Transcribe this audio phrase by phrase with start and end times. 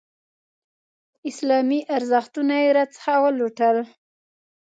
[1.29, 3.77] اسلامي ارزښتونه یې راڅخه ولوټل.